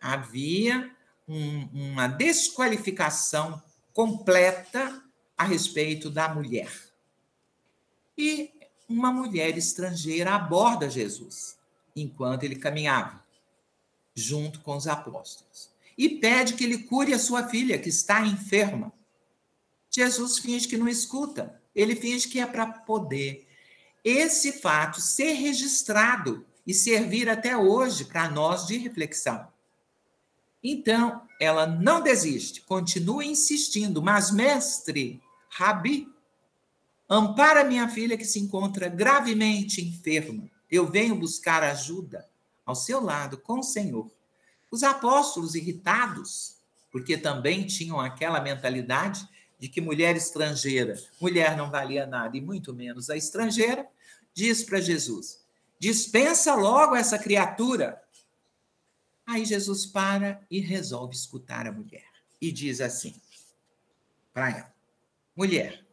[0.00, 0.90] Havia
[1.26, 5.02] um, uma desqualificação completa
[5.36, 6.72] a respeito da mulher.
[8.16, 8.50] E
[8.88, 11.58] uma mulher estrangeira aborda Jesus
[11.94, 13.22] enquanto ele caminhava
[14.14, 18.92] junto com os apóstolos e pede que ele cure a sua filha, que está enferma.
[19.90, 23.48] Jesus finge que não escuta, ele finge que é para poder
[24.04, 29.48] esse fato ser registrado e servir até hoje para nós de reflexão.
[30.62, 36.08] Então, ela não desiste, continua insistindo, mas mestre, Rabi,
[37.08, 40.50] ampara minha filha que se encontra gravemente enferma.
[40.70, 42.28] Eu venho buscar ajuda
[42.66, 44.10] ao seu lado com o Senhor.
[44.70, 46.56] Os apóstolos irritados,
[46.90, 49.26] porque também tinham aquela mentalidade
[49.58, 53.86] de que mulher estrangeira, mulher não valia nada e muito menos a estrangeira,
[54.34, 55.40] diz para Jesus:
[55.78, 58.00] dispensa logo essa criatura.
[59.28, 62.08] Aí Jesus para e resolve escutar a mulher
[62.40, 63.14] e diz assim
[64.32, 64.74] para ela:
[65.36, 65.86] mulher,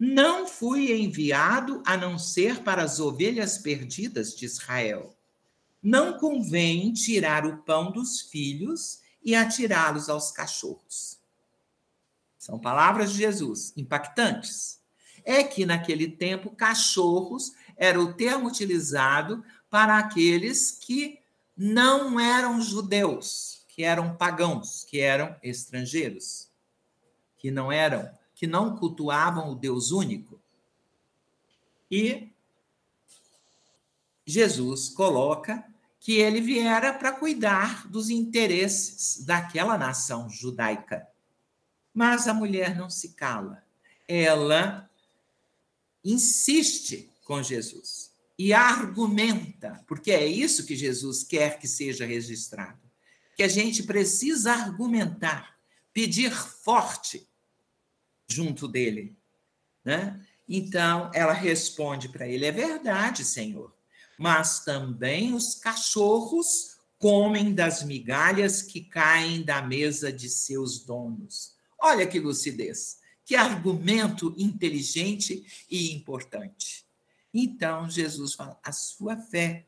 [0.00, 5.14] não fui enviado a não ser para as ovelhas perdidas de Israel.
[5.82, 11.20] Não convém tirar o pão dos filhos e atirá-los aos cachorros.
[12.38, 14.80] São palavras de Jesus, impactantes.
[15.26, 21.18] É que naquele tempo, cachorros era o termo utilizado para aqueles que
[21.58, 26.48] não eram judeus, que eram pagãos, que eram estrangeiros,
[27.36, 30.40] que não eram, que não cultuavam o Deus único.
[31.90, 32.30] E
[34.24, 35.64] Jesus coloca
[35.98, 41.08] que ele viera para cuidar dos interesses daquela nação judaica.
[41.92, 43.64] Mas a mulher não se cala.
[44.06, 44.88] Ela
[46.04, 48.07] insiste com Jesus
[48.38, 52.80] e argumenta, porque é isso que Jesus quer que seja registrado.
[53.36, 55.58] Que a gente precisa argumentar,
[55.92, 57.28] pedir forte
[58.28, 59.16] junto dele,
[59.84, 60.24] né?
[60.48, 63.76] Então ela responde para ele: "É verdade, Senhor
[64.18, 71.54] mas também os cachorros comem das migalhas que caem da mesa de seus donos.
[71.80, 76.84] Olha que lucidez, que argumento inteligente e importante.
[77.32, 79.66] Então Jesus fala: a sua fé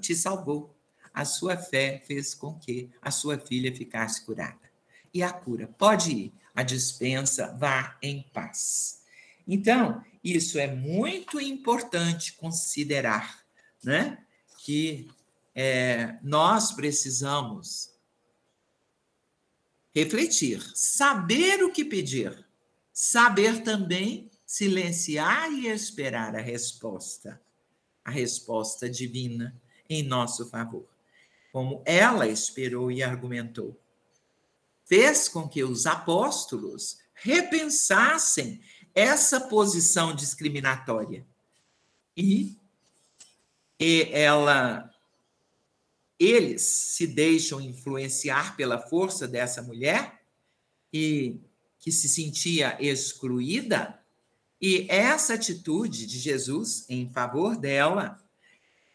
[0.00, 0.76] te salvou,
[1.12, 4.66] a sua fé fez com que a sua filha ficasse curada.
[5.12, 9.02] E a cura pode ir, a dispensa vá em paz.
[9.48, 13.46] Então, isso é muito importante considerar
[13.82, 14.18] né?
[14.58, 15.08] que
[15.54, 17.92] é, nós precisamos
[19.94, 22.44] refletir, saber o que pedir,
[22.92, 27.38] saber também silenciar e esperar a resposta,
[28.02, 29.54] a resposta divina
[29.86, 30.88] em nosso favor.
[31.52, 33.78] Como ela esperou e argumentou,
[34.86, 38.62] fez com que os apóstolos repensassem
[38.94, 41.26] essa posição discriminatória
[42.16, 42.56] e
[43.78, 44.90] e ela
[46.18, 50.22] eles se deixam influenciar pela força dessa mulher
[50.90, 51.42] e
[51.78, 54.02] que se sentia excluída,
[54.60, 58.18] e essa atitude de Jesus em favor dela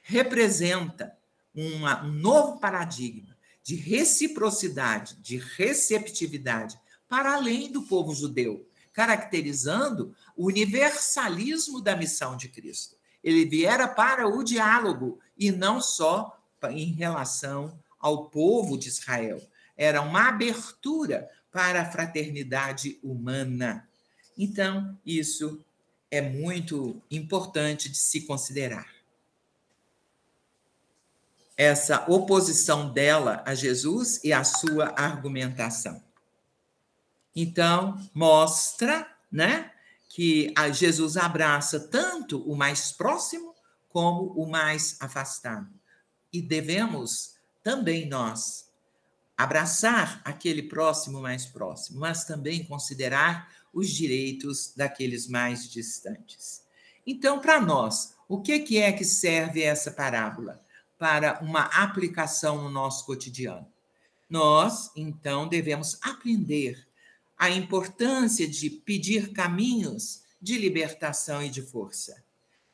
[0.01, 1.15] representa
[1.53, 10.47] uma, um novo paradigma de reciprocidade, de receptividade para além do povo judeu, caracterizando o
[10.47, 12.95] universalismo da missão de Cristo.
[13.23, 16.39] Ele viera para o diálogo e não só
[16.71, 19.39] em relação ao povo de Israel.
[19.77, 23.87] Era uma abertura para a fraternidade humana.
[24.43, 25.63] Então, isso
[26.09, 28.91] é muito importante de se considerar.
[31.55, 36.03] Essa oposição dela a Jesus e a sua argumentação.
[37.35, 39.71] Então, mostra, né,
[40.09, 43.53] que Jesus abraça tanto o mais próximo
[43.89, 45.71] como o mais afastado.
[46.33, 48.71] E devemos também nós
[49.37, 56.63] abraçar aquele próximo mais próximo, mas também considerar os direitos daqueles mais distantes.
[57.05, 60.63] Então, para nós, o que, é que serve essa parábola?
[60.97, 63.67] Para uma aplicação no nosso cotidiano.
[64.29, 66.87] Nós, então, devemos aprender
[67.37, 72.23] a importância de pedir caminhos de libertação e de força,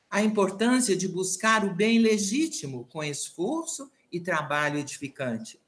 [0.09, 5.59] a importância de buscar o bem legítimo com esforço e trabalho edificante,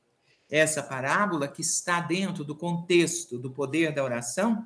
[0.51, 4.65] Essa parábola, que está dentro do contexto do poder da oração,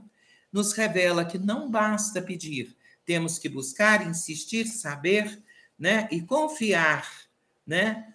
[0.54, 5.44] nos revela que não basta pedir, temos que buscar, insistir, saber,
[5.78, 7.10] né, e confiar,
[7.66, 8.14] né,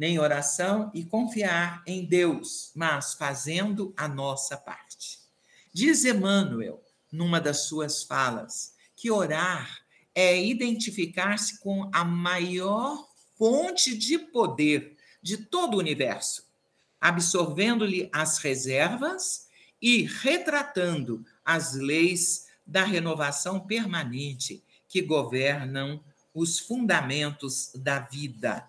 [0.00, 5.18] em oração e confiar em Deus, mas fazendo a nossa parte.
[5.72, 9.82] Diz Emmanuel, numa das suas falas, que orar
[10.14, 13.06] é identificar-se com a maior
[13.36, 16.46] fonte de poder de todo o universo,
[17.00, 19.48] absorvendo-lhe as reservas
[19.80, 26.02] e retratando as leis da renovação permanente que governam
[26.34, 28.68] os fundamentos da vida.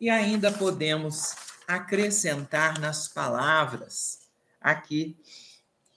[0.00, 1.34] E ainda podemos
[1.66, 4.20] acrescentar nas palavras
[4.60, 5.16] aqui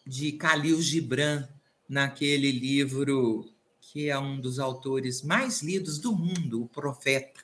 [0.05, 1.47] de Khalil Gibran,
[1.87, 7.43] naquele livro que é um dos autores mais lidos do mundo, O Profeta.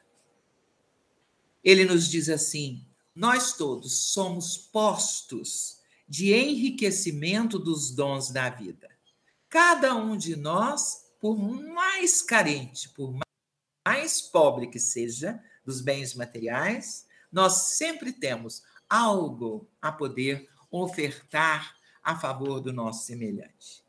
[1.63, 2.85] Ele nos diz assim:
[3.15, 8.89] nós todos somos postos de enriquecimento dos dons da vida.
[9.49, 13.17] Cada um de nós, por mais carente, por
[13.85, 22.15] mais pobre que seja dos bens materiais, nós sempre temos algo a poder ofertar a
[22.15, 23.83] favor do nosso semelhante.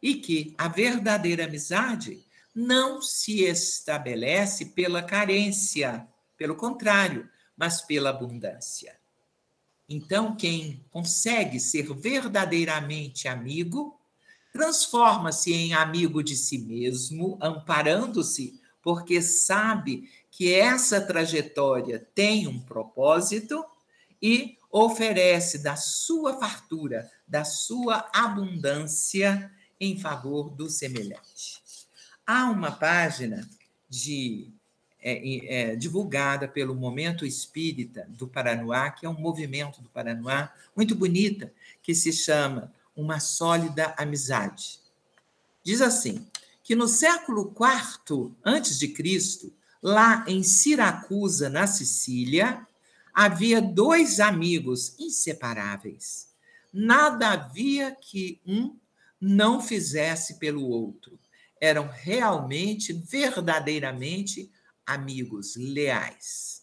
[0.00, 8.97] E que a verdadeira amizade não se estabelece pela carência, pelo contrário, mas pela abundância.
[9.88, 13.98] Então, quem consegue ser verdadeiramente amigo,
[14.52, 23.64] transforma-se em amigo de si mesmo, amparando-se, porque sabe que essa trajetória tem um propósito
[24.20, 31.62] e oferece da sua fartura, da sua abundância em favor do semelhante.
[32.26, 33.48] Há uma página
[33.88, 34.52] de
[35.08, 40.94] é, é, divulgada pelo Momento Espírita do Paranoá, que é um movimento do Paranoá muito
[40.94, 41.52] bonita,
[41.82, 44.80] que se chama Uma Sólida Amizade.
[45.64, 46.26] Diz assim,
[46.62, 49.50] que no século IV antes de Cristo,
[49.82, 52.66] lá em Siracusa, na Sicília,
[53.14, 56.28] havia dois amigos inseparáveis.
[56.72, 58.76] Nada havia que um
[59.18, 61.18] não fizesse pelo outro.
[61.60, 64.50] Eram realmente, verdadeiramente
[64.88, 66.62] amigos leais.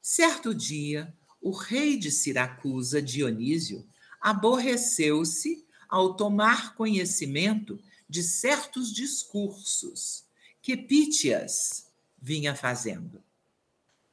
[0.00, 3.84] Certo dia, o rei de Siracusa, Dionísio,
[4.20, 10.24] aborreceu-se ao tomar conhecimento de certos discursos
[10.62, 13.20] que Pítias vinha fazendo.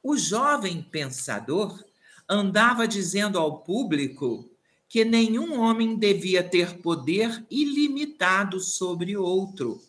[0.02, 1.84] O jovem pensador
[2.28, 4.50] andava dizendo ao público
[4.88, 9.80] que nenhum homem devia ter poder ilimitado sobre outro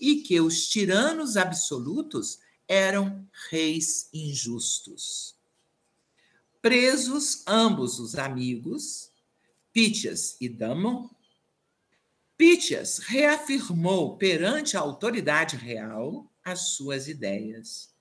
[0.00, 5.36] e que os tiranos absolutos eram reis injustos.
[6.60, 9.10] Presos ambos os amigos,
[9.72, 11.08] Pítias e Damon,
[12.36, 17.94] Pítias reafirmou perante a autoridade real as suas ideias.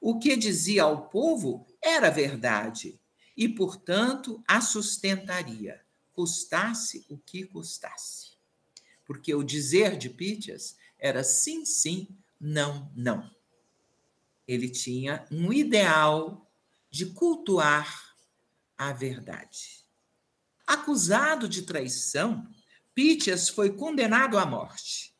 [0.00, 3.00] O que dizia ao povo era verdade
[3.36, 5.80] e, portanto, a sustentaria,
[6.12, 8.32] custasse o que custasse.
[9.06, 13.30] Porque o dizer de Pítias era sim, sim, não, não
[14.46, 16.50] ele tinha um ideal
[16.90, 18.14] de cultuar
[18.76, 19.84] a verdade.
[20.66, 22.46] Acusado de traição,
[22.94, 25.14] Pítias foi condenado à morte.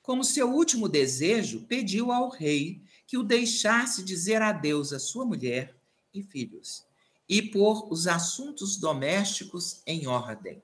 [0.00, 5.76] Como seu último desejo, pediu ao rei que o deixasse dizer adeus à sua mulher
[6.12, 6.84] e filhos
[7.28, 10.62] e pôr os assuntos domésticos em ordem.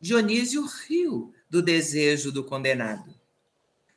[0.00, 3.14] Dionísio riu do desejo do condenado.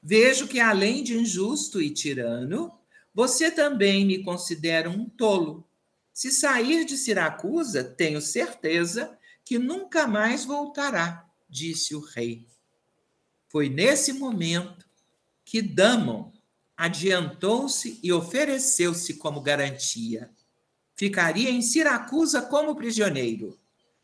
[0.02, 2.78] Vejo que, além de injusto e tirano,
[3.14, 5.68] você também me considera um tolo.
[6.14, 12.47] Se sair de Siracusa, tenho certeza que nunca mais voltará, disse o rei.
[13.47, 14.86] Foi nesse momento
[15.43, 16.32] que Damon
[16.78, 20.30] adiantou-se e ofereceu-se como garantia.
[20.95, 23.60] Ficaria em Siracusa como prisioneiro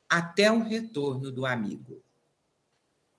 [0.09, 2.03] até o retorno do amigo.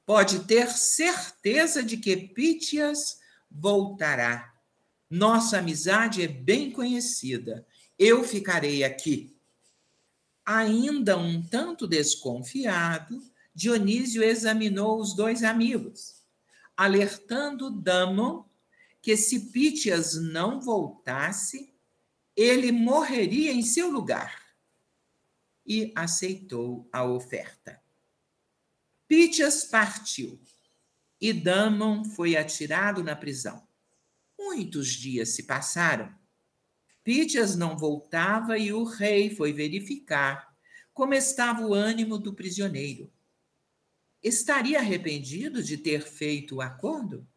[0.04, 3.20] Pode ter certeza de que Pítias
[3.50, 4.55] voltará
[5.08, 7.66] nossa amizade é bem conhecida.
[7.98, 9.36] Eu ficarei aqui.
[10.44, 13.22] Ainda um tanto desconfiado,
[13.54, 16.22] Dionísio examinou os dois amigos,
[16.76, 18.44] alertando Damon
[19.00, 21.72] que se Pítias não voltasse,
[22.34, 24.44] ele morreria em seu lugar.
[25.64, 27.80] E aceitou a oferta.
[29.08, 30.40] Pítias partiu
[31.20, 33.65] e Damon foi atirado na prisão.
[34.38, 36.14] Muitos dias se passaram.
[37.04, 40.56] Pítias não voltava e o rei foi verificar
[40.92, 43.12] como estava o ânimo do prisioneiro.
[44.22, 47.28] Estaria arrependido de ter feito o acordo?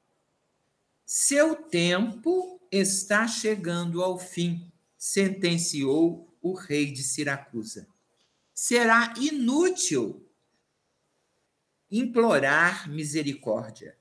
[1.05, 7.85] Seu tempo está chegando ao fim, sentenciou o rei de Siracusa.
[8.53, 10.25] Será inútil
[11.91, 13.98] implorar misericórdia.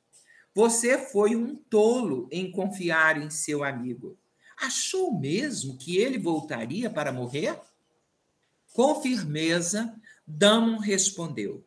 [0.58, 4.18] Você foi um tolo em confiar em seu amigo.
[4.56, 7.56] Achou mesmo que ele voltaria para morrer?
[8.72, 9.94] Com firmeza,
[10.26, 11.64] Damon respondeu: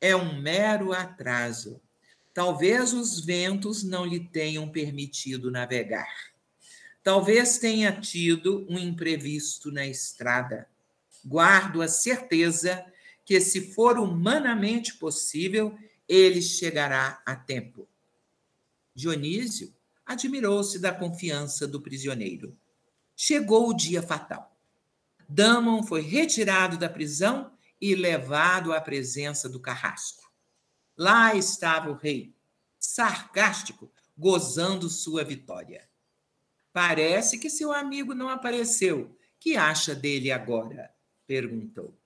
[0.00, 1.80] É um mero atraso.
[2.32, 6.30] Talvez os ventos não lhe tenham permitido navegar.
[7.02, 10.68] Talvez tenha tido um imprevisto na estrada.
[11.26, 12.86] Guardo a certeza
[13.24, 15.76] que, se for humanamente possível,
[16.08, 17.88] ele chegará a tempo.
[18.98, 19.72] Dionísio
[20.04, 22.58] admirou-se da confiança do prisioneiro.
[23.14, 24.58] Chegou o dia fatal.
[25.28, 30.28] Damon foi retirado da prisão e levado à presença do carrasco.
[30.96, 32.34] Lá estava o rei,
[32.76, 35.88] sarcástico, gozando sua vitória.
[36.72, 39.16] Parece que seu amigo não apareceu.
[39.38, 40.92] Que acha dele agora?
[41.24, 41.96] perguntou.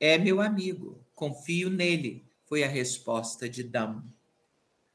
[0.00, 4.15] É meu amigo, confio nele, foi a resposta de Damon.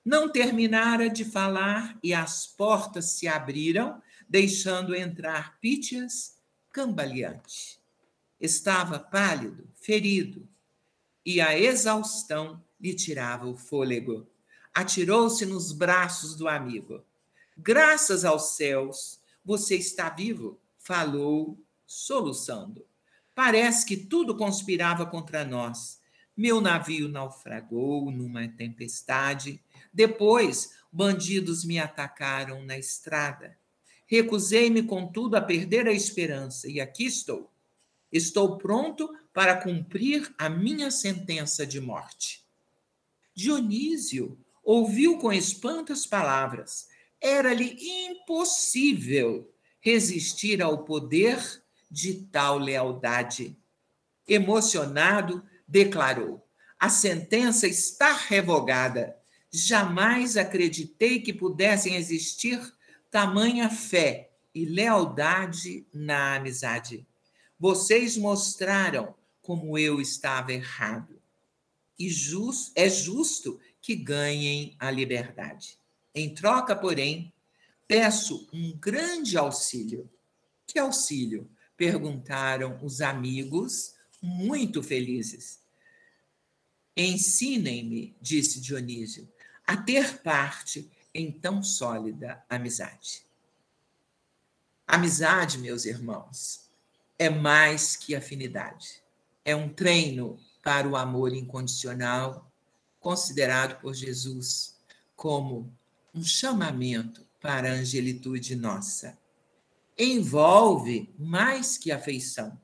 [0.04, 6.40] Não terminara de falar e as portas se abriram, deixando entrar Pítias
[6.72, 7.80] cambaleante.
[8.40, 10.48] Estava pálido, ferido,
[11.24, 14.28] e a exaustão lhe tirava o fôlego.
[14.74, 17.04] Atirou-se nos braços do amigo.
[17.56, 22.84] Graças aos céus, você está vivo, falou, soluçando.
[23.36, 26.02] Parece que tudo conspirava contra nós.
[26.36, 29.62] Meu navio naufragou numa tempestade
[29.94, 33.58] depois, bandidos me atacaram na estrada.
[34.06, 37.52] Recusei-me, contudo, a perder a esperança, e aqui estou.
[38.12, 42.46] Estou pronto para cumprir a minha sentença de morte.
[43.34, 46.90] Dionísio ouviu com espanto as palavras.
[47.22, 51.40] Era-lhe impossível resistir ao poder
[51.90, 53.58] de tal lealdade.
[54.28, 56.46] Emocionado, declarou:
[56.80, 59.21] A sentença está revogada.
[59.52, 62.60] Jamais acreditei que pudessem existir
[63.10, 67.06] tamanha fé e lealdade na amizade.
[67.60, 71.22] Vocês mostraram como eu estava errado.
[72.00, 75.78] E just, é justo que ganhem a liberdade.
[76.16, 77.34] Em troca, porém,
[77.88, 80.10] peço um grande auxílio.
[80.66, 81.50] Que auxílio?
[81.76, 85.60] Perguntaram os amigos, muito felizes.
[86.96, 89.28] Ensinem-me, disse Dionísio,
[89.72, 93.26] a ter parte em tão sólida amizade.
[94.86, 96.70] Amizade, meus irmãos,
[97.18, 99.02] é mais que afinidade.
[99.46, 102.52] É um treino para o amor incondicional,
[103.00, 104.76] considerado por Jesus
[105.16, 105.74] como
[106.14, 109.18] um chamamento para a angelitude nossa.
[109.98, 112.60] Envolve mais que afeição.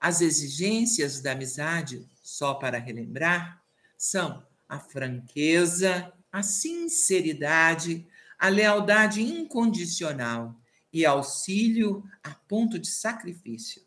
[0.00, 3.62] As exigências da amizade, só para relembrar,
[3.96, 8.04] são a franqueza, a sinceridade,
[8.36, 10.60] a lealdade incondicional
[10.92, 13.80] e auxílio a ponto de sacrifício,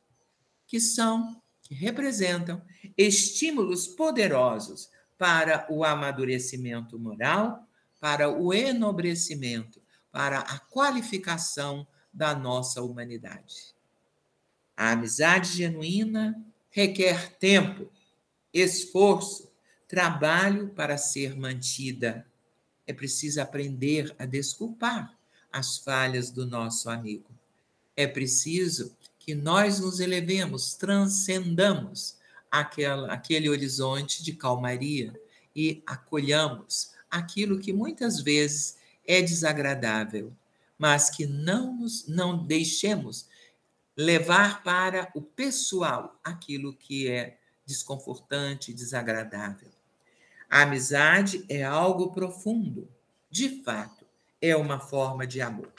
[0.65, 2.61] que são, que representam
[2.97, 7.67] estímulos poderosos para o amadurecimento moral,
[7.99, 13.75] para o enobrecimento, para a qualificação da nossa humanidade.
[14.77, 17.91] A amizade genuína requer tempo,
[18.53, 19.51] esforço,
[19.85, 22.25] trabalho para ser mantida
[22.87, 25.13] é preciso aprender a desculpar
[25.51, 27.29] as falhas do nosso amigo.
[27.95, 32.15] É preciso que nós nos elevemos, transcendamos
[32.49, 35.13] aquela, aquele horizonte de calmaria
[35.55, 40.31] e acolhamos aquilo que muitas vezes é desagradável,
[40.77, 43.27] mas que não nos não deixemos
[43.95, 49.76] levar para o pessoal aquilo que é desconfortante, desagradável.
[50.49, 52.87] A amizade é algo profundo.
[53.29, 54.05] De fato,
[54.41, 55.71] é uma forma de amor.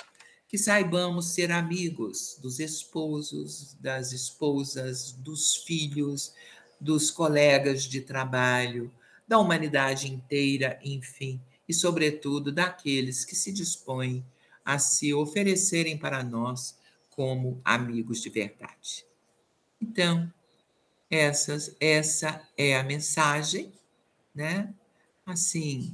[0.47, 6.35] Que saibamos ser amigos dos esposos, das esposas, dos filhos,
[6.81, 8.93] dos colegas de trabalho,
[9.27, 14.25] da humanidade inteira, enfim, e, sobretudo, daqueles que se dispõem
[14.65, 16.79] a se oferecerem para nós
[17.11, 19.05] como amigos de verdade.
[19.81, 20.33] Então,
[21.11, 23.73] essas, essa é a mensagem
[24.39, 24.73] né?
[25.27, 25.93] Assim,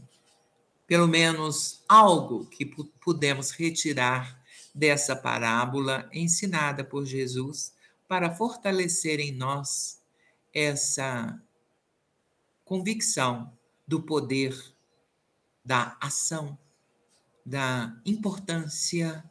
[0.86, 2.66] pelo menos algo que
[3.00, 4.38] pudemos retirar
[4.74, 7.72] dessa parábola ensinada por Jesus
[8.06, 9.98] para fortalecer em nós
[10.52, 11.40] essa
[12.66, 13.50] convicção
[13.88, 14.54] do poder
[15.64, 16.58] da ação,
[17.46, 19.24] da importância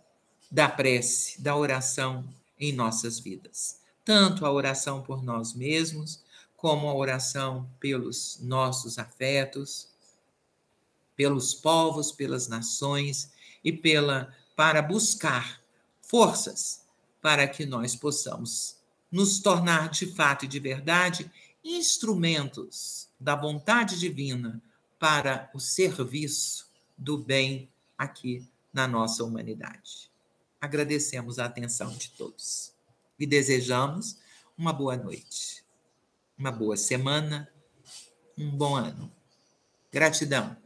[0.49, 2.28] da prece, da oração
[2.59, 3.80] em nossas vidas.
[4.03, 6.23] Tanto a oração por nós mesmos,
[6.64, 9.89] como a oração pelos nossos afetos,
[11.14, 15.61] pelos povos, pelas nações e pela para buscar
[16.01, 16.86] forças
[17.22, 18.78] para que nós possamos
[19.11, 21.30] nos tornar de fato e de verdade
[21.61, 24.64] instrumentos da vontade divina
[24.97, 30.09] para o serviço do bem aqui na nossa humanidade.
[30.61, 32.72] Agradecemos a atenção de todos
[33.20, 34.18] e desejamos
[34.57, 35.62] uma boa noite,
[36.38, 37.50] uma boa semana,
[38.38, 39.12] um bom ano.
[39.92, 40.62] Gratidão.